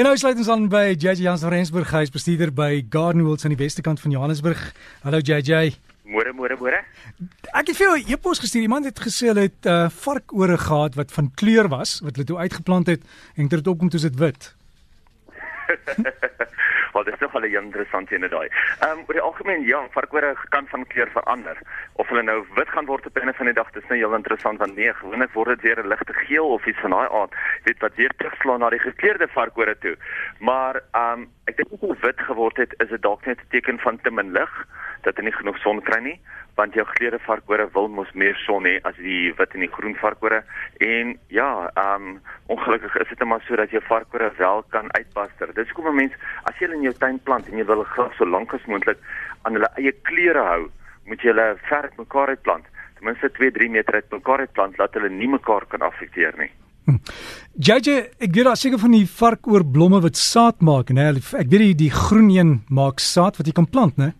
En 0.00 0.06
nou 0.08 0.14
sluit 0.16 0.38
ons 0.40 0.48
aan 0.48 0.62
by 0.72 0.94
JJ 0.94 1.20
Jans 1.20 1.42
van 1.44 1.52
Rensburg, 1.52 1.90
hy 1.92 2.06
is 2.06 2.12
bestuurder 2.14 2.48
by 2.56 2.86
Gardenwoods 2.88 3.44
aan 3.44 3.52
die 3.52 3.58
weste 3.60 3.82
kant 3.84 4.00
van 4.00 4.14
Johannesburg. 4.14 4.62
Hallo 5.02 5.18
JJ. 5.20 5.74
Môre 6.08 6.32
môre 6.32 6.56
môre. 6.56 6.78
Ek 7.52 7.68
het 7.68 7.76
vir 7.76 7.84
jou 7.84 7.98
'n 7.98 8.08
e-pos 8.08 8.40
gestuur. 8.40 8.64
Iemand 8.64 8.88
het 8.88 8.96
gesê 8.96 9.28
hulle 9.28 9.52
het 9.52 9.68
uh, 9.68 9.90
varkore 9.92 10.56
gehad 10.56 10.96
wat 10.96 11.12
van 11.12 11.28
kleur 11.36 11.68
was, 11.68 12.00
wat 12.00 12.16
hulle 12.16 12.24
toe 12.24 12.38
uitgeplant 12.38 12.86
het 12.86 13.02
en 13.36 13.48
dit 13.48 13.58
het 13.58 13.66
opkom 13.68 13.92
toe 13.92 14.00
dit 14.00 14.16
wit. 14.16 14.54
Wel, 16.92 17.04
dit 17.04 17.14
is 17.14 17.20
nog 17.20 17.34
'n 17.34 17.44
interessante 17.44 18.14
ene 18.14 18.28
daai. 18.28 18.48
Ehm 18.80 18.98
um, 18.98 19.04
oor 19.06 19.14
die 19.14 19.20
algemeen 19.20 19.62
ja, 19.66 19.86
varkore 19.90 20.36
kan 20.48 20.66
van 20.66 20.86
kleur 20.86 21.10
verander. 21.10 21.58
Of 21.92 22.08
hulle 22.08 22.22
nou 22.22 22.44
wit 22.54 22.68
gaan 22.68 22.84
word 22.84 23.06
op 23.06 23.16
'n 23.16 23.20
einde 23.20 23.34
van 23.34 23.46
die 23.46 23.54
dag, 23.54 23.70
dis 23.70 23.88
nou 23.88 23.98
heel 23.98 24.14
interessant 24.14 24.58
want 24.58 24.76
nee, 24.76 24.94
gewoonlik 24.94 25.32
word 25.32 25.48
dit 25.48 25.60
weer 25.60 25.84
'n 25.84 25.88
ligte 25.88 26.12
geel 26.12 26.48
of 26.48 26.66
iets 26.66 26.80
van 26.80 26.90
daai 26.90 27.08
aard. 27.08 27.34
Dit 27.62 27.78
wat 27.78 27.94
weer 27.94 28.12
terugslaan 28.16 28.58
na 28.58 28.70
die 28.70 28.78
gekleurde 28.78 29.28
varkore 29.28 29.78
toe. 29.78 29.96
Maar 30.38 30.80
ehm 30.90 31.12
um, 31.12 31.28
ek 31.44 31.56
dink 31.56 31.90
as 31.90 32.00
wit 32.00 32.20
geword 32.20 32.56
het, 32.56 32.74
is 32.76 32.88
dit 32.88 33.02
dalk 33.02 33.26
net 33.26 33.38
'n 33.38 33.48
teken 33.48 33.78
van 33.78 34.00
te 34.00 34.10
min 34.10 34.32
lig 34.32 34.66
dat 35.02 35.16
hy 35.16 35.24
nie 35.24 35.38
genoeg 35.38 35.58
son 35.62 35.82
kry 35.82 36.00
nie 36.00 36.18
want 36.60 36.74
jou 36.76 36.84
gekleurde 36.86 37.20
varkore 37.24 37.66
wil 37.74 37.88
mos 37.88 38.10
meer 38.22 38.36
son 38.44 38.66
hê 38.68 38.76
as 38.88 38.96
die 39.00 39.30
wit 39.38 39.54
en 39.56 39.64
die 39.64 39.72
groen 39.76 39.96
varkore 40.00 40.42
en 40.86 41.14
ja, 41.36 41.50
ehm 41.82 42.08
um, 42.10 42.18
ongelukkig 42.52 42.96
is 43.02 43.08
dit 43.12 43.22
net 43.22 43.30
maar 43.32 43.44
so 43.46 43.56
dat 43.60 43.72
jou 43.74 43.82
varkore 43.86 44.30
wel 44.38 44.64
kan 44.74 44.90
uitpaster. 44.98 45.54
Dis 45.54 45.70
hoekom 45.70 45.92
'n 45.92 46.00
mens 46.02 46.14
as 46.50 46.58
jy 46.58 46.70
in 46.74 46.86
jou 46.88 46.94
tuin 46.98 47.18
plant 47.24 47.48
en 47.48 47.58
jy 47.58 47.64
wil 47.64 47.84
graag 47.84 48.14
so 48.18 48.26
lank 48.26 48.54
as 48.54 48.66
moontlik 48.66 48.98
aan 49.42 49.54
hulle 49.54 49.70
eie 49.76 49.92
kleure 50.08 50.44
hou, 50.52 50.62
moet 51.06 51.22
jy 51.22 51.32
hulle 51.32 51.56
ver 51.68 51.82
uit 51.82 51.96
mekaar 51.98 52.28
uitplant. 52.28 52.64
Ten 52.96 53.04
minste 53.04 53.30
2-3 53.38 53.70
meter 53.70 53.94
uit 53.94 54.10
mekaar 54.10 54.40
uitplant 54.40 54.76
dat 54.76 54.94
hulle 54.94 55.08
nie 55.08 55.28
mekaar 55.28 55.66
kan 55.68 55.80
affekteer 55.80 56.34
nie. 56.38 56.50
JJ, 57.54 57.88
hm. 57.88 58.06
ek 58.18 58.34
weet 58.34 58.44
daar 58.44 58.56
seker 58.56 58.78
van 58.78 58.90
die 58.90 59.06
varkoor 59.06 59.64
blomme 59.64 60.00
wat 60.00 60.16
saad 60.16 60.60
maak, 60.60 60.90
né? 60.90 61.08
Ek 61.14 61.48
weet 61.48 61.60
die, 61.60 61.74
die 61.74 61.90
groen 61.90 62.30
een 62.30 62.62
maak 62.68 62.98
saad 62.98 63.36
wat 63.36 63.46
jy 63.46 63.52
kan 63.52 63.68
plant, 63.70 63.96
né? 63.96 64.12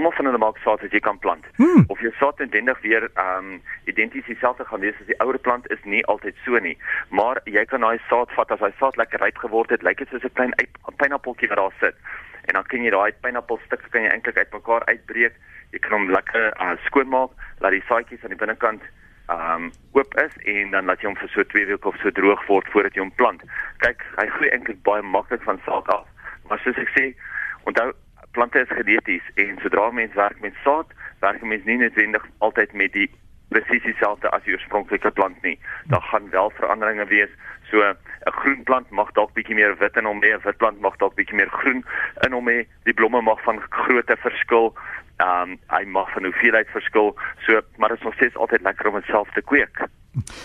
Almal 0.00 0.16
van 0.16 0.24
hulle 0.24 0.38
maak 0.40 0.56
saad 0.64 0.80
wat 0.80 0.94
jy 0.96 1.00
kan 1.04 1.18
plant. 1.18 1.44
Hmm. 1.56 1.84
Of 1.92 2.00
jou 2.00 2.12
saad 2.18 2.40
intendig 2.40 2.80
weer 2.80 3.08
ehm 3.14 3.50
um, 3.52 3.62
identies 3.84 4.24
dieselfde 4.24 4.64
gaan 4.64 4.80
wees 4.80 4.96
as 5.00 5.08
die 5.10 5.18
ouer 5.20 5.38
plant 5.38 5.68
is 5.70 5.82
nie 5.84 6.00
altyd 6.06 6.36
so 6.44 6.58
nie. 6.58 6.76
Maar 7.08 7.40
jy 7.44 7.64
kan 7.68 7.84
daai 7.84 8.00
saad 8.08 8.32
vat 8.36 8.54
as 8.56 8.64
hy 8.64 8.70
saad 8.78 8.96
lekker 8.96 9.20
ryp 9.20 9.38
geword 9.44 9.70
het, 9.70 9.84
lyk 9.84 10.00
dit 10.00 10.08
soos 10.08 10.24
'n 10.24 10.32
klein 10.38 10.54
pineappeltjie 11.02 11.48
wat 11.52 11.60
daar 11.60 11.76
sit. 11.80 11.96
En 12.48 12.56
dan 12.56 12.64
kan 12.64 12.84
jy 12.84 12.90
daai 12.90 13.12
pineappelstukke 13.20 13.90
kan 13.90 14.02
jy 14.02 14.08
eintlik 14.08 14.38
uitmekaar 14.38 14.88
uitbreek. 14.88 15.36
Jy 15.72 15.78
kan 15.78 15.92
hom 15.92 16.10
lekker 16.10 16.46
uh, 16.56 16.76
skoonmaak, 16.86 17.30
laat 17.60 17.76
die 17.76 17.84
saadjies 17.88 18.24
aan 18.24 18.34
die 18.36 18.42
binnekant 18.44 18.82
ehm 19.28 19.68
um, 19.68 19.72
oop 19.92 20.14
is 20.18 20.32
en 20.44 20.70
dan 20.70 20.84
laat 20.88 21.00
jy 21.00 21.12
hom 21.12 21.20
vir 21.20 21.28
so 21.28 21.44
2 21.44 21.66
weke 21.66 21.88
of 21.88 21.96
so 22.02 22.10
droog 22.10 22.46
word 22.48 22.66
voordat 22.72 22.94
jy 22.96 23.04
hom 23.04 23.12
plant. 23.20 23.42
Kyk, 23.84 24.00
hy 24.16 24.26
groei 24.26 24.50
eintlik 24.50 24.82
baie 24.82 25.02
maklik 25.02 25.42
van 25.42 25.60
saad 25.66 25.86
af. 25.88 26.06
Maar 26.48 26.58
soos 26.64 26.80
ek 26.80 26.88
sê, 26.96 27.12
onthou 27.68 27.92
plante 28.32 28.60
is 28.60 28.68
geneties 28.68 29.26
en 29.34 29.58
sodra 29.62 29.90
mens 29.90 30.14
werk 30.14 30.40
met 30.40 30.54
saad, 30.64 30.86
werk 31.20 31.42
mens 31.42 31.64
nie 31.64 31.76
noodwendig 31.76 32.26
altyd 32.38 32.72
met 32.72 32.92
die 32.92 33.10
presies 33.50 33.82
dieselfde 33.82 34.30
as 34.30 34.44
die 34.46 34.54
oorspronklike 34.54 35.10
plant 35.10 35.42
nie. 35.42 35.56
Daar 35.90 36.04
gaan 36.10 36.30
wel 36.30 36.52
veranderinge 36.58 37.06
wees. 37.10 37.32
So 37.70 37.82
'n 37.82 37.96
groen 38.40 38.62
plant 38.62 38.90
mag 38.90 39.10
dalk 39.12 39.32
bietjie 39.34 39.54
meer 39.54 39.76
wit 39.78 39.96
in 39.96 40.04
hom 40.04 40.22
hê, 40.22 40.34
'n 40.34 40.44
wit 40.44 40.56
plant 40.56 40.80
mag 40.80 40.96
dalk 40.96 41.14
bietjie 41.14 41.36
meer 41.36 41.50
groen 41.50 41.84
in 42.26 42.32
hom 42.32 42.48
hê. 42.48 42.66
Die 42.84 42.94
blomme 42.94 43.22
mag 43.22 43.42
van 43.42 43.60
grootte 43.70 44.16
verskil. 44.16 44.74
Ehm 45.18 45.50
um, 45.50 45.58
hy 45.68 45.84
mag 45.84 46.12
van 46.12 46.24
hoeveelheid 46.24 46.68
verskil. 46.68 47.16
So, 47.46 47.60
maar 47.76 47.88
dit 47.88 47.98
is 47.98 48.04
nog 48.04 48.14
steeds 48.14 48.36
altyd 48.36 48.62
lekker 48.62 48.86
om 48.88 48.94
dit 48.94 49.04
self 49.04 49.28
te 49.34 49.42
kweek. 49.42 49.86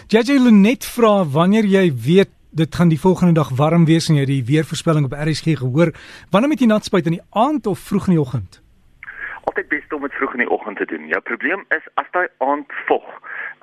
JJ 0.07 0.39
Lenet 0.39 0.85
vra 0.85 1.25
wanneer 1.25 1.65
jy 1.65 1.93
weet 1.93 2.29
dit 2.55 2.75
gaan 2.75 2.87
die 2.87 2.99
volgende 2.99 3.33
dag 3.33 3.49
warm 3.49 3.85
wees 3.85 4.07
en 4.09 4.15
jy 4.15 4.25
die 4.29 4.43
weervoorspelling 4.47 5.05
op 5.05 5.15
RSG 5.15 5.57
gehoor. 5.59 5.91
Wanneer 6.31 6.49
moet 6.49 6.61
jy 6.63 6.69
nat 6.71 6.87
spuit 6.87 7.09
in 7.09 7.17
die 7.17 7.25
aand 7.35 7.67
of 7.67 7.81
vroeg 7.83 8.07
in 8.07 8.15
die 8.15 8.21
oggend? 8.21 8.61
Altyd 9.43 9.67
bes 9.73 9.91
om 9.95 10.05
dit 10.07 10.15
vroeg 10.15 10.37
in 10.37 10.43
die 10.45 10.53
oggend 10.55 10.79
te 10.79 10.87
doen. 10.87 11.09
Jou 11.11 11.19
probleem 11.27 11.65
is 11.75 11.89
as 11.99 12.07
daai 12.15 12.27
aand 12.47 12.71
vog, 12.87 13.03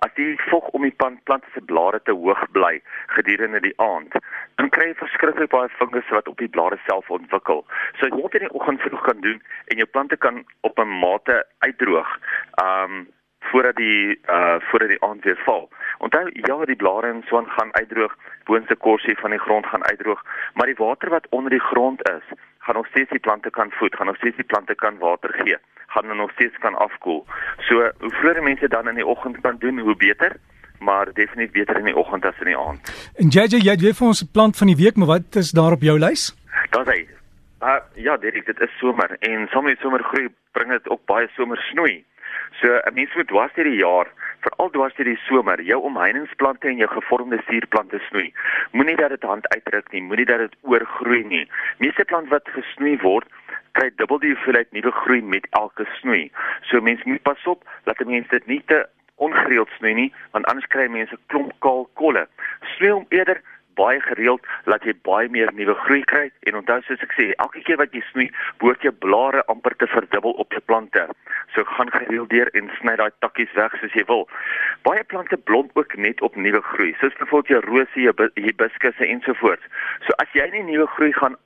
as 0.04 0.12
die 0.18 0.36
vog 0.50 0.68
om 0.76 0.84
die 0.84 0.92
plant 1.00 1.22
plante 1.24 1.48
se 1.54 1.64
blare 1.72 2.02
te 2.04 2.12
hoog 2.12 2.44
bly 2.52 2.74
gedurende 3.16 3.62
die 3.64 3.72
aand, 3.80 4.12
dan 4.60 4.68
kry 4.76 4.90
jy 4.90 4.98
verskriklik 5.00 5.50
baie 5.56 5.72
fungus 5.80 6.12
wat 6.12 6.28
op 6.28 6.36
die 6.44 6.52
blare 6.52 6.76
self 6.84 7.08
ontwikkel. 7.08 7.64
So 7.96 8.10
jy 8.10 8.20
moet 8.20 8.36
in 8.36 8.44
die 8.44 8.54
oggend 8.60 8.84
vroeg 8.84 9.08
kan 9.08 9.24
doen 9.24 9.40
en 9.72 9.80
jou 9.80 9.88
plante 9.88 10.20
kan 10.20 10.44
op 10.68 10.78
'n 10.78 11.00
mate 11.00 11.40
uitdroog. 11.64 12.12
Um 12.60 13.08
voordat 13.50 13.76
die 13.76 14.18
uh 14.28 14.56
voordat 14.68 14.88
die 14.88 15.02
aand 15.02 15.24
weer 15.24 15.40
val. 15.44 15.68
Onthou 15.98 16.30
ja, 16.32 16.64
die 16.64 16.76
blare 16.76 17.06
en 17.06 17.22
so 17.26 17.44
gaan 17.56 17.74
uitdroog, 17.74 18.16
boonste 18.44 18.76
korsie 18.76 19.18
van 19.18 19.30
die 19.30 19.38
grond 19.38 19.66
gaan 19.66 19.84
uitdroog, 19.84 20.24
maar 20.54 20.66
die 20.66 20.80
water 20.84 21.08
wat 21.10 21.26
onder 21.30 21.50
die 21.50 21.66
grond 21.70 22.08
is, 22.10 22.26
gaan 22.58 22.74
nog 22.74 22.86
steeds 22.86 23.10
die 23.10 23.24
plante 23.26 23.50
kan 23.50 23.70
voed, 23.70 23.96
gaan 23.96 24.06
nog 24.06 24.16
steeds 24.16 24.36
die 24.36 24.50
plante 24.52 24.74
kan 24.74 24.98
water 24.98 25.32
gee, 25.32 25.56
gaan 25.86 26.16
nog 26.16 26.30
steeds 26.30 26.58
kan 26.58 26.74
afkoel. 26.74 27.26
So, 27.58 27.90
hoe 27.98 28.10
vroeër 28.10 28.42
mense 28.42 28.68
dan 28.68 28.88
in 28.88 28.94
die 28.94 29.06
oggend 29.06 29.40
kan 29.40 29.56
doen, 29.58 29.78
hoe 29.78 29.96
beter 29.96 30.36
maar 30.82 31.12
definitief 31.12 31.52
beter 31.52 31.78
in 31.78 31.84
die 31.84 31.96
oggend 31.96 32.24
as 32.24 32.38
in 32.38 32.50
die 32.50 32.58
aand. 32.58 32.92
En 33.22 33.28
JJ, 33.28 33.62
jy 33.62 33.76
weet 33.84 33.98
vir 33.98 34.06
ons 34.06 34.22
plant 34.34 34.56
van 34.58 34.70
die 34.72 34.78
week, 34.78 34.96
maar 34.98 35.12
wat 35.14 35.38
is 35.42 35.52
daar 35.54 35.76
op 35.78 35.84
jou 35.86 35.98
lys? 35.98 36.32
Daar's 36.74 36.90
hy. 36.90 37.02
Uh, 37.62 37.78
ja, 37.94 38.16
Derek, 38.18 38.46
dit 38.46 38.60
is 38.60 38.78
somer 38.80 39.16
en 39.20 39.46
saam 39.52 39.68
met 39.68 39.78
somergroei 39.78 40.26
bring 40.56 40.72
dit 40.74 40.88
ook 40.90 41.04
baie 41.06 41.28
somersnoei. 41.36 42.02
So 42.60 42.68
'n 42.68 42.94
mens 42.94 43.14
moet 43.14 43.28
dwars 43.28 43.54
deur 43.54 43.64
die 43.64 43.82
jaar, 43.82 44.08
veral 44.40 44.70
dwars 44.70 44.94
deur 44.94 45.04
die 45.04 45.20
somer, 45.26 45.62
jou 45.62 45.80
omheiningsplante 45.82 46.68
en 46.68 46.76
jou 46.76 46.88
gevormde 46.90 47.40
suurplante 47.46 47.98
snoei. 48.08 48.32
Moenie 48.70 48.96
dat 48.96 49.10
dit 49.10 49.22
hand 49.22 49.48
uitdruk 49.48 49.92
nie, 49.92 50.02
moenie 50.02 50.26
dat 50.26 50.38
dit 50.38 50.56
oorgroei 50.62 51.24
nie. 51.24 51.50
Meeste 51.78 52.04
plant 52.04 52.28
wat 52.28 52.48
gesnoei 52.48 52.96
word, 53.02 53.28
kry 53.72 53.90
dubbel 53.96 54.18
die 54.18 54.34
hoeveelheid 54.34 54.72
nuwe 54.72 54.90
groei 54.90 55.22
met 55.22 55.46
elke 55.50 55.86
snoei. 56.00 56.30
So 56.60 56.80
mens 56.80 57.04
moet 57.04 57.22
pas 57.22 57.46
op 57.46 57.64
dat 57.84 58.00
'n 58.00 58.10
mens 58.10 58.28
dit 58.28 58.46
nie 58.46 58.62
te 58.66 58.86
ongereeld 59.16 59.68
snoei 59.78 59.94
nie, 59.94 60.12
want 60.30 60.46
anders 60.46 60.66
kry 60.66 60.86
mense 60.88 61.16
klomp 61.26 61.52
kaal 61.58 61.88
kolle. 61.94 62.26
Snoei 62.76 62.92
hom 62.92 63.06
eerder 63.08 63.40
baie 63.80 64.00
gereeld 64.00 64.46
laat 64.70 64.84
jy 64.84 64.94
baie 65.08 65.28
meer 65.28 65.52
nuwe 65.56 65.74
groei 65.84 66.02
kry. 66.12 66.30
En 66.48 66.58
onthou 66.60 66.80
soos 66.86 67.02
ek 67.04 67.16
sê 67.18 67.30
elke 67.36 67.62
keer 67.66 67.80
wat 67.80 67.94
jy 67.96 68.02
snoei 68.10 68.28
behoort 68.62 68.82
jou 68.86 68.94
blare 69.04 69.44
amper 69.52 69.76
te 69.76 69.90
verdubbel 69.90 70.36
op 70.42 70.52
jou 70.52 70.62
plante. 70.66 71.06
So 71.54 71.64
gaan 71.76 71.90
gereeld 71.92 72.30
deur 72.30 72.50
en 72.58 72.70
sny 72.80 72.96
daai 73.00 73.10
takkies 73.24 73.52
weg 73.58 73.76
soos 73.80 73.94
jy 73.96 74.06
wil. 74.08 74.28
Baie 74.86 75.04
plante 75.04 75.36
blom 75.36 75.70
ook 75.74 75.96
net 75.96 76.20
op 76.22 76.36
nuwe 76.36 76.60
groei 76.72 76.94
soos 77.00 77.16
byvoorbeeld 77.20 77.54
jou 77.54 77.62
rose 77.68 78.00
jou 78.00 78.30
hibiskusse 78.34 79.06
ensovoorts 79.06 79.66
so 80.06 80.14
as 80.22 80.30
jy 80.36 80.44
nie 80.52 80.64
nuwe 80.66 80.86
groei 80.96 81.12
gaan 81.16 81.36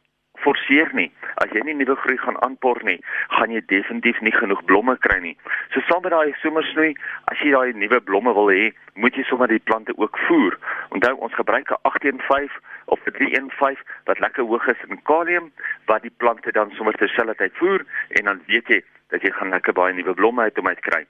forceer 0.42 0.90
nie. 0.94 1.10
As 1.42 1.52
jy 1.54 1.62
nie 1.66 1.74
nuwe 1.74 1.96
groei 1.96 2.16
gaan 2.18 2.38
aanpor 2.44 2.80
nie, 2.84 2.98
gaan 3.34 3.52
jy 3.54 3.62
definitief 3.72 4.20
nie 4.20 4.34
genoeg 4.34 4.64
blomme 4.64 4.96
kry 5.04 5.18
nie. 5.20 5.36
So 5.74 5.80
saam 5.88 6.02
met 6.02 6.14
daai 6.14 6.34
somersnoei, 6.42 6.94
as 7.32 7.42
jy 7.44 7.52
daai 7.54 7.72
nuwe 7.72 8.00
blomme 8.00 8.34
wil 8.36 8.50
hê, 8.52 8.70
moet 8.94 9.16
jy 9.16 9.24
sommer 9.28 9.48
die 9.52 9.62
plante 9.62 9.92
ook 9.96 10.18
voer. 10.26 10.58
Onthou 10.96 11.14
ons 11.28 11.34
gebruik 11.34 11.70
'n 11.70 11.80
815 11.82 12.50
of 12.86 13.00
'n 13.06 13.12
315 13.12 13.84
wat 14.04 14.18
lekker 14.18 14.44
hoog 14.44 14.66
is 14.68 14.84
in 14.88 15.02
kalium 15.02 15.52
wat 15.86 16.02
die 16.02 16.16
plante 16.16 16.52
dan 16.52 16.70
sommer 16.70 16.94
terselfdertyd 16.94 17.52
voer 17.56 17.84
en 18.08 18.24
dan 18.24 18.40
weet 18.46 18.68
jy 18.68 18.82
dat 19.08 19.22
jy 19.22 19.30
gaan 19.30 19.50
lekker 19.50 19.72
baie 19.72 19.94
nuwe 19.94 20.14
blomme 20.14 20.42
uit 20.42 20.58
om 20.58 20.68
uit 20.68 20.80
kry. 20.80 21.06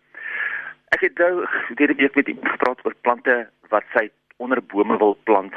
Ek 0.95 1.01
het 1.01 1.19
nou 1.19 1.47
hierdie 1.77 1.97
week 1.97 2.15
met 2.15 2.29
iemand 2.29 2.49
gepraat 2.49 2.85
oor 2.85 2.95
plante 3.01 3.49
wat 3.69 3.85
sy 3.93 4.11
onder 4.37 4.61
bome 4.63 4.99
wil 4.99 5.17
plant, 5.25 5.55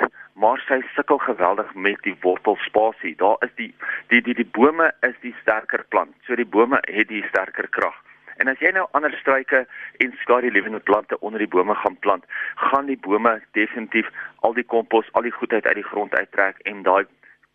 sy 0.69 0.80
sukkel 0.96 1.18
geweldig 1.25 1.74
met 1.74 2.02
die 2.06 2.16
wortelspasie. 2.22 3.16
Daar 3.18 3.41
is 3.46 3.53
die 3.57 3.72
die 4.13 4.22
die 4.22 4.35
die 4.38 4.47
bome 4.57 4.91
is 5.07 5.18
die 5.25 5.34
sterker 5.41 5.84
plant. 5.94 6.16
So 6.28 6.38
die 6.38 6.47
bome 6.57 6.80
het 6.85 7.09
die 7.09 7.25
sterker 7.30 7.68
krag. 7.78 7.97
En 8.40 8.47
as 8.47 8.62
jy 8.63 8.72
nou 8.72 8.85
ander 8.96 9.12
struike 9.19 9.66
en 10.03 10.13
skadu 10.22 10.52
lewende 10.53 10.80
plante 10.80 11.18
onder 11.19 11.41
die 11.44 11.52
bome 11.56 11.75
gaan 11.75 11.97
plant, 12.06 12.24
gaan 12.69 12.88
die 12.88 13.00
bome 13.07 13.34
definitief 13.57 14.07
al 14.47 14.56
die 14.56 14.63
kompos, 14.63 15.09
al 15.12 15.28
die 15.28 15.35
goedheid 15.35 15.68
uit 15.68 15.81
die 15.81 15.90
grond 15.90 16.16
uittrek 16.16 16.62
en 16.72 16.86
daai 16.88 17.03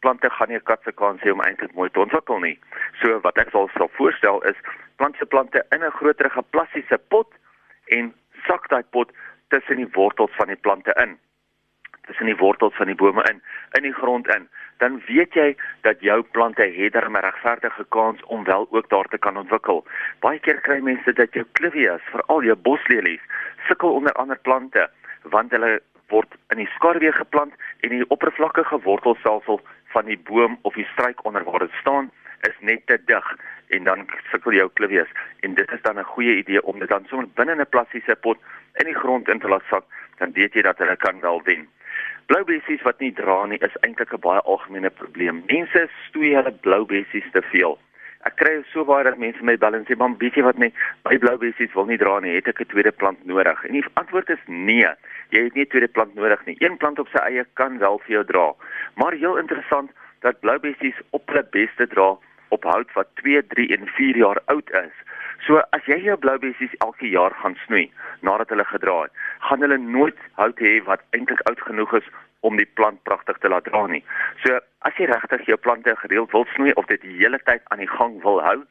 plante 0.05 0.29
gaan 0.31 0.53
nie 0.53 0.61
'n 0.61 0.69
kat 0.71 0.83
se 0.85 0.93
kans 0.93 1.23
hê 1.23 1.33
om 1.33 1.41
eintlik 1.41 1.73
mooi 1.75 1.91
te 1.91 2.01
ontwikkel 2.01 2.39
nie. 2.39 2.59
So 3.01 3.21
wat 3.21 3.39
ek 3.39 3.51
sal 3.51 3.71
sal 3.79 3.89
voorstel 3.97 4.43
is 4.51 4.59
plant 4.97 5.17
se 5.17 5.27
plante 5.27 5.65
in 5.71 5.85
'n 5.85 5.97
groterige 6.01 6.43
plastiese 6.51 6.99
pot 7.09 7.29
en 7.87 8.15
sak 8.47 8.69
daai 8.69 8.85
pot 8.91 9.09
tussen 9.49 9.77
die 9.77 9.93
wortels 9.93 10.35
van 10.37 10.49
die 10.49 10.63
plante 10.67 10.93
in 11.05 11.19
tussen 12.07 12.27
die 12.27 12.37
wortels 12.37 12.75
van 12.75 12.87
die 12.87 12.95
bome 12.95 13.23
in 13.31 13.43
in 13.79 13.83
die 13.83 13.93
grond 13.93 14.29
in. 14.35 14.49
Dan 14.79 15.03
weet 15.07 15.35
jy 15.35 15.57
dat 15.81 16.01
jou 16.01 16.23
plante 16.23 16.63
het 16.63 16.95
'n 16.95 17.17
regverdige 17.17 17.85
kans 17.89 18.25
om 18.25 18.45
wel 18.45 18.67
ook 18.71 18.89
daar 18.89 19.09
te 19.09 19.19
kan 19.19 19.37
ontwikkel. 19.37 19.85
Baie 20.21 20.39
keer 20.39 20.61
kry 20.61 20.79
mense 20.81 21.13
dat 21.13 21.33
jou 21.33 21.47
clivias 21.53 22.03
veral 22.11 22.43
jou 22.43 22.57
boslelies 22.57 23.23
sukkel 23.67 23.95
onder 23.95 24.13
ander 24.13 24.39
plante 24.43 24.91
want 25.23 25.51
hulle 25.51 25.81
word 26.09 26.35
in 26.49 26.57
die 26.57 26.71
skaduwee 26.77 27.13
geplant 27.13 27.55
en 27.81 27.89
die 27.89 28.11
oppervlakkige 28.11 28.81
wortelstelsel 28.81 29.61
van 29.95 30.05
die 30.05 30.19
boom 30.19 30.59
of 30.63 30.75
die 30.75 30.89
struik 30.93 31.25
onder 31.25 31.45
waar 31.45 31.59
dit 31.59 31.73
staan 31.81 32.11
is 32.41 32.57
net 32.61 32.87
te 32.87 32.99
dig 33.05 33.37
en 33.69 33.85
dan 33.85 34.07
sukkel 34.31 34.53
jou 34.53 34.71
clivias. 34.75 35.09
En 35.41 35.55
dit 35.55 35.73
is 35.73 35.83
dan 35.83 35.99
'n 35.99 36.13
goeie 36.15 36.37
idee 36.37 36.63
om 36.63 36.79
dit 36.79 36.89
dan 36.89 37.07
sommer 37.09 37.29
binne 37.35 37.55
'n 37.55 37.69
plastiese 37.69 38.17
pot 38.17 38.39
in 38.75 38.85
die 38.85 39.01
grond 39.03 39.29
in 39.29 39.39
te 39.39 39.49
laat 39.49 39.63
sak, 39.71 39.85
dan 40.19 40.33
weet 40.33 40.55
jy 40.55 40.63
dat 40.63 40.79
hulle 40.79 40.97
kan 40.97 41.21
wel 41.21 41.43
wen. 41.45 41.69
Blou 42.27 42.41
bessies 42.49 42.81
wat 42.87 43.03
nie 43.05 43.13
dra 43.13 43.43
nie 43.47 43.59
is 43.67 43.75
eintlik 43.87 44.13
'n 44.17 44.21
baie 44.27 44.41
algemene 44.53 44.91
probleem. 44.91 45.43
Mense 45.49 45.89
stoei 46.09 46.31
hulle 46.35 46.53
blou 46.67 46.85
bessies 46.85 47.27
te 47.33 47.43
veel. 47.53 47.79
Ek 48.25 48.37
kry 48.41 48.63
so 48.73 48.85
baie 48.89 49.05
dat 49.05 49.19
mense 49.19 49.45
my 49.45 49.57
bel 49.57 49.75
en 49.75 49.85
sê, 49.85 49.97
"Man, 49.97 50.17
weet 50.19 50.35
jy 50.35 50.43
wat 50.43 50.59
net 50.59 50.73
my 51.05 51.19
blou 51.19 51.37
bessies 51.37 51.75
wil 51.75 51.85
nie 51.85 51.99
dra 51.99 52.21
nie, 52.21 52.35
het 52.35 52.49
ek 52.49 52.61
'n 52.61 52.73
tweede 52.73 52.93
plant 52.93 53.27
nodig?" 53.27 53.65
En 53.65 53.73
die 53.73 53.85
antwoord 53.95 54.31
is 54.31 54.39
nee. 54.47 54.89
Jy 55.31 55.45
het 55.45 55.55
nie 55.55 55.65
'n 55.65 55.69
tweede 55.69 55.89
plant 55.89 56.15
nodig 56.15 56.47
nie. 56.47 56.57
Een 56.61 56.77
plant 56.77 56.99
op 56.99 57.09
sy 57.09 57.19
eie 57.19 57.45
kan 57.55 57.79
wel 57.79 57.99
vir 57.99 58.11
jou 58.11 58.25
dra. 58.25 58.55
Maar 58.97 59.13
heel 59.13 59.37
interessant 59.37 59.91
dat 60.21 60.41
blou 60.41 60.59
bessies 60.59 60.97
op 61.11 61.29
hulle 61.29 61.47
beste 61.51 61.87
dra 61.87 62.17
op 62.49 62.65
hout 62.65 62.93
wat 62.93 63.09
2, 63.15 63.47
3 63.47 63.77
en 63.77 63.87
4 63.87 64.17
jaar 64.17 64.41
oud 64.47 64.71
is. 64.71 64.97
So 65.47 65.61
as 65.77 65.85
jy 65.85 65.99
jou 66.01 66.17
blou 66.17 66.39
bessies 66.41 66.73
elke 66.85 67.09
jaar 67.13 67.35
gaan 67.43 67.57
snoei 67.67 67.91
nadat 68.25 68.53
hulle 68.55 68.65
gedra 68.65 68.95
het, 69.03 69.13
gaan 69.49 69.61
hulle 69.61 69.77
nooit 69.79 70.21
hout 70.41 70.61
hê 70.65 70.79
wat 70.87 71.05
eintlik 71.17 71.43
oud 71.51 71.61
genoeg 71.67 71.93
is 72.01 72.07
om 72.49 72.57
die 72.57 72.69
plant 72.79 73.03
pragtig 73.09 73.41
te 73.43 73.51
laat 73.53 73.69
dra 73.69 73.83
nie. 73.93 74.01
So 74.45 74.57
as 74.89 74.97
jy 75.01 75.11
regtig 75.11 75.45
jou 75.49 75.59
plante 75.61 75.93
gereeld 76.01 76.33
wil 76.33 76.49
snoei 76.55 76.73
of 76.81 76.89
dit 76.89 77.03
die 77.05 77.19
hele 77.19 77.41
tyd 77.45 77.61
aan 77.69 77.85
die 77.85 77.91
gang 77.91 78.17
wil 78.25 78.41
hou, 78.45 78.63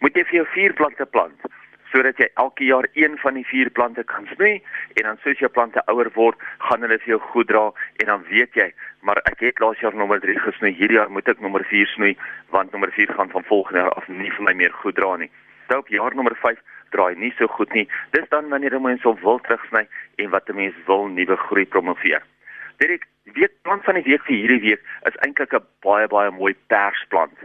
moet 0.00 0.16
jy 0.16 0.24
vir 0.30 0.40
jou 0.40 0.46
vier 0.54 0.76
plante 0.80 1.08
plant 1.16 1.52
sodat 1.92 2.16
jy 2.16 2.24
elke 2.40 2.64
jaar 2.64 2.86
een 2.96 3.18
van 3.20 3.36
die 3.36 3.44
vier 3.44 3.68
plante 3.76 4.00
kan 4.08 4.24
snoei 4.32 4.54
en 4.96 5.04
dan 5.04 5.18
soos 5.20 5.40
jou 5.44 5.50
plante 5.52 5.82
ouer 5.92 6.08
word, 6.16 6.40
gaan 6.64 6.80
hulle 6.86 6.96
vir 7.02 7.10
jou 7.14 7.20
goed 7.34 7.50
dra 7.52 7.66
en 8.00 8.08
dan 8.08 8.24
weet 8.30 8.56
jy, 8.56 8.70
maar 9.04 9.20
ek 9.28 9.44
het 9.44 9.60
laas 9.60 9.80
jaar 9.84 9.92
nommer 10.00 10.22
3 10.24 10.38
gesnoei, 10.40 10.72
hierdie 10.78 10.96
jaar 10.96 11.12
moet 11.12 11.28
ek 11.28 11.44
nommer 11.44 11.64
4 11.68 11.92
snoei 11.92 12.14
want 12.56 12.72
nommer 12.72 12.92
4 12.96 13.12
gaan 13.18 13.32
van 13.36 13.44
volgende 13.44 13.84
jaar 13.84 14.00
af 14.00 14.08
nie 14.08 14.32
vir 14.32 14.48
my 14.48 14.56
meer 14.64 14.72
goed 14.80 14.96
dra 14.96 15.18
nie. 15.20 15.28
Nou 15.72 15.80
op 15.80 15.88
jaar 15.88 16.14
nommer 16.14 16.36
5 16.36 16.58
draai 16.92 17.14
nie 17.16 17.32
so 17.38 17.46
goed 17.48 17.72
nie. 17.72 17.88
Dis 18.10 18.28
dan 18.28 18.48
wanneer 18.48 18.74
'n 18.76 18.82
mens 18.82 19.04
op 19.08 19.20
wil 19.20 19.38
terugsny 19.40 19.88
en 20.16 20.30
wat 20.30 20.48
'n 20.48 20.54
mens 20.54 20.74
wil 20.86 21.06
nuwe 21.06 21.36
groei 21.36 21.66
promoveer. 21.66 22.22
Direk 22.76 23.06
die 23.24 23.32
weekplan 23.32 23.82
van 23.82 23.94
die 23.94 24.02
week 24.02 24.22
vir 24.22 24.36
hierdie 24.36 24.60
week 24.60 24.82
is 25.08 25.16
eintlik 25.16 25.54
'n 25.54 25.64
baie 25.80 26.06
baie 26.08 26.30
mooi 26.30 26.54
persplant. 26.66 27.38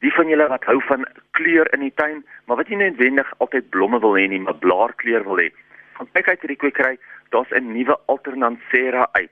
Die 0.00 0.12
van 0.12 0.28
julle 0.28 0.48
wat 0.48 0.64
hou 0.64 0.82
van 0.82 1.06
kleur 1.30 1.72
in 1.72 1.80
die 1.80 1.94
tuin, 1.94 2.24
maar 2.46 2.56
wat 2.56 2.68
nie 2.68 2.76
noodwendig 2.76 3.32
altyd 3.38 3.70
blomme 3.70 4.00
wil 4.00 4.16
hê 4.16 4.28
nie, 4.28 4.40
maar 4.40 4.58
blaarkleur 4.58 5.24
wil 5.24 5.38
hê. 5.38 5.50
Gaan 5.92 6.12
kyk 6.12 6.28
uit 6.28 6.40
hierdie 6.40 6.62
kwekery, 6.62 6.98
daar's 7.28 7.50
'n 7.50 7.72
nuwe 7.72 7.96
Alternansera 8.06 9.08
uit. 9.12 9.30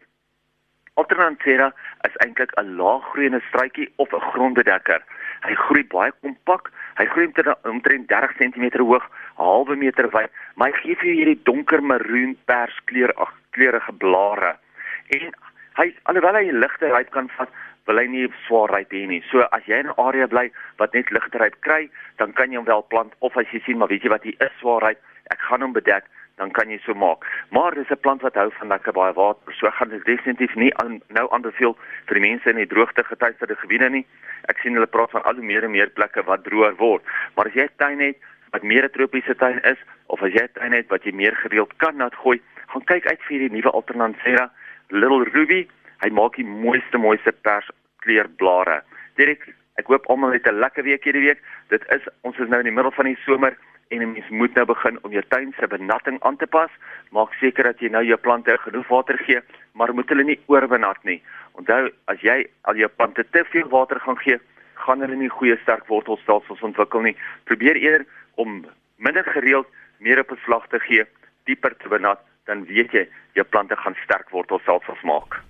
Alternansera 0.94 1.74
is 2.06 2.16
eintlik 2.16 2.52
'n 2.60 2.76
laaggroeiende 2.76 3.40
struitjie 3.48 3.92
of 3.96 4.12
'n 4.12 4.20
grondbedekker. 4.20 5.02
Hy 5.40 5.54
groei 5.54 5.84
baie 5.84 6.12
kompak, 6.20 6.70
hy 6.98 7.06
groei 7.12 7.28
omtrent 7.70 8.08
30 8.08 8.36
cm 8.38 8.66
hoog, 8.80 9.04
halwe 9.40 9.76
meter 9.76 10.08
wyd, 10.12 10.30
maar 10.56 10.72
hy 10.72 10.80
gee 10.82 10.98
vir 11.00 11.08
jou 11.10 11.16
hierdie 11.18 11.42
donker 11.48 11.82
maroon 11.82 12.36
pers 12.46 12.78
kleur 12.90 13.12
ag 13.16 13.32
kleurige 13.56 13.92
blare. 14.04 14.56
En 15.16 15.32
hy 15.80 15.88
alhoewel 16.10 16.40
hy 16.40 16.50
ligte 16.52 16.90
ryp 16.92 17.12
kan 17.14 17.30
vat, 17.36 17.52
wil 17.86 17.98
hy 17.98 18.06
nie 18.06 18.26
swaar 18.46 18.70
ryp 18.70 18.92
hê 18.94 19.06
nie. 19.10 19.22
So 19.30 19.46
as 19.56 19.64
jy 19.66 19.80
in 19.82 19.90
'n 19.90 19.98
area 19.98 20.26
bly 20.26 20.50
wat 20.78 20.94
net 20.94 21.10
ligte 21.10 21.38
ryp 21.38 21.56
kry, 21.60 21.88
dan 22.18 22.32
kan 22.32 22.50
jy 22.50 22.56
hom 22.56 22.66
wel 22.66 22.82
plant 22.82 23.12
of 23.20 23.36
as 23.36 23.48
jy 23.52 23.60
sien 23.64 23.78
maar 23.78 23.88
weet 23.88 24.04
jy 24.04 24.10
wat 24.10 24.24
hy 24.24 24.36
is 24.38 24.54
swaar 24.60 24.82
ryp, 24.82 24.98
ek 25.30 25.40
gaan 25.48 25.62
hom 25.62 25.72
bedek 25.72 26.04
dan 26.36 26.50
kan 26.50 26.70
jy 26.70 26.78
so 26.84 26.94
maak. 26.94 27.24
Maar 27.50 27.74
dis 27.74 27.90
'n 27.90 28.00
plant 28.00 28.22
wat 28.22 28.34
hou 28.34 28.50
van 28.58 28.68
lekker 28.68 28.92
baie 28.92 29.12
water. 29.12 29.54
So 29.54 29.70
gaan 29.70 29.88
dit 29.88 30.04
definitief 30.04 30.54
nie 30.54 30.74
aan, 30.76 31.00
nou 31.08 31.30
aanbeveel 31.30 31.76
vir 32.06 32.14
die 32.14 32.28
mense 32.28 32.50
in 32.50 32.56
die 32.56 32.66
droogte 32.66 33.04
getuieerde 33.04 33.56
gebiede 33.56 33.90
nie. 33.90 34.06
Ek 34.48 34.58
sien 34.58 34.74
hulle 34.74 34.86
praat 34.86 35.10
van 35.10 35.22
al 35.22 35.34
hoe 35.34 35.44
meer 35.44 35.64
en 35.64 35.70
meer 35.70 35.90
plekke 35.90 36.22
wat 36.22 36.44
droër 36.44 36.76
word. 36.76 37.02
Maar 37.34 37.46
as 37.46 37.54
jy 37.54 37.64
'n 37.64 37.76
tuin 37.76 38.00
het 38.00 38.16
wat 38.50 38.62
meer 38.62 38.84
'n 38.84 38.90
tropiese 38.90 39.34
tuin 39.34 39.60
is 39.62 39.78
of 40.06 40.22
as 40.22 40.32
jy 40.32 40.42
'n 40.42 40.52
tuin 40.52 40.72
het 40.72 40.88
wat 40.88 41.04
jy 41.04 41.12
meer 41.12 41.36
gereeld 41.36 41.76
kan 41.76 41.96
nat 41.96 42.14
gooi, 42.14 42.40
gaan 42.66 42.84
kyk 42.84 43.06
uit 43.06 43.22
vir 43.28 43.38
die 43.38 43.50
nuwe 43.50 43.70
Alternansera 43.70 44.50
Little 44.88 45.24
Ruby. 45.24 45.68
Hy 46.00 46.10
maak 46.10 46.36
die 46.36 46.44
mooiste 46.44 46.98
mooiste 46.98 47.32
pers 47.32 47.70
kleurblare. 47.98 48.82
Direk, 49.16 49.54
ek 49.76 49.86
hoop 49.86 50.06
almal 50.06 50.32
het 50.32 50.46
'n 50.46 50.58
lekker 50.58 50.84
week 50.84 51.04
hierdie 51.04 51.26
week. 51.28 51.40
Dit 51.68 51.84
is 51.88 52.02
ons 52.22 52.38
is 52.38 52.48
nou 52.48 52.58
in 52.58 52.68
die 52.68 52.74
middel 52.74 52.92
van 52.92 53.04
die 53.04 53.18
somer 53.24 53.56
en 53.88 54.02
'n 54.02 54.12
mens 54.12 54.28
moet 54.28 54.54
nou 54.54 54.66
begin 54.66 54.98
om 55.02 55.10
jou 55.10 55.24
tuin 55.28 55.54
se 55.58 55.66
benatting 55.66 56.20
aan 56.22 56.36
te 56.36 56.46
pas. 56.46 56.70
Maak 57.10 57.32
seker 57.32 57.64
dat 57.64 57.80
jy 57.80 57.88
nou 57.88 58.04
jou 58.04 58.18
plante 58.18 58.58
genoeg 58.58 58.88
water 58.88 59.18
gee, 59.18 59.40
maar 59.72 59.94
moet 59.94 60.08
hulle 60.08 60.24
nie 60.24 60.40
oorbenat 60.46 61.04
nie. 61.04 61.22
Onthou, 61.52 61.90
as 62.04 62.20
jy 62.20 62.46
al 62.60 62.74
jou 62.76 62.88
plante 62.88 63.24
te 63.30 63.44
veel 63.44 63.68
water 63.68 64.00
gaan 64.00 64.18
gee, 64.18 64.40
gaan 64.74 65.00
hulle 65.00 65.16
nie 65.16 65.28
goeie 65.28 65.58
sterk 65.62 65.86
wortelstelsels 65.86 66.60
ontwikkel 66.60 67.00
nie. 67.00 67.16
Probeer 67.44 67.76
eerder 67.76 68.06
om 68.34 68.64
minder 68.96 69.24
gereeld 69.24 69.66
meer 69.98 70.18
op 70.18 70.30
'n 70.30 70.40
slag 70.44 70.68
te 70.68 70.78
gee, 70.78 71.04
dieper 71.44 71.76
te 71.76 71.88
benat 71.88 72.20
dan 72.44 72.64
weet 72.66 72.92
jy 72.92 73.06
jou 73.38 73.46
plante 73.46 73.76
gaan 73.76 73.96
sterk 74.04 74.30
wortelstelsels 74.30 75.02
maak. 75.02 75.40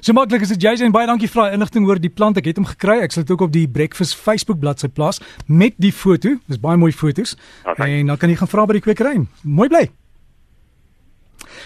So 0.00 0.16
maklik 0.16 0.44
is 0.46 0.52
dit 0.54 0.62
Jason 0.62 0.94
baie 0.94 1.06
dankie 1.06 1.30
vir 1.30 1.42
daai 1.42 1.56
inligting 1.58 1.86
oor 1.88 2.00
die 2.00 2.12
plant. 2.12 2.38
Ek 2.40 2.50
het 2.50 2.60
hom 2.60 2.68
gekry. 2.68 3.00
Ek 3.06 3.14
sal 3.14 3.26
dit 3.26 3.32
ook 3.34 3.46
op 3.48 3.54
die 3.54 3.66
Breakfast 3.68 4.16
Facebook 4.16 4.60
bladsy 4.62 4.88
plaas 4.88 5.22
met 5.46 5.78
die 5.78 5.92
foto. 5.92 6.36
Dis 6.48 6.60
baie 6.60 6.80
mooi 6.80 6.92
foto's. 6.92 7.36
Okay. 7.64 8.00
En 8.00 8.12
dan 8.12 8.20
kan 8.20 8.30
jy 8.30 8.36
gaan 8.40 8.52
vra 8.52 8.66
by 8.66 8.78
die 8.78 8.84
kwekery. 8.84 9.16
Mooi 9.42 9.68
bly. 9.68 9.88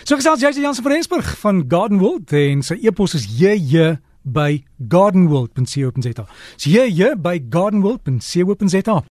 So 0.03 0.17
gesels 0.19 0.43
Jason 0.43 0.63
Jansen 0.63 0.83
van 0.83 0.93
Rensburg 0.93 1.39
van 1.39 1.65
Gardenwold 1.69 2.33
en 2.35 2.63
sy 2.67 2.79
e-pos 2.83 3.15
is 3.19 3.29
jj 3.39 3.97
by 4.23 4.63
gardenwold.co.za. 4.89 6.27
So 6.57 6.71
jj 6.71 7.15
by 7.23 7.39
gardenwold.co.za. 7.51 9.03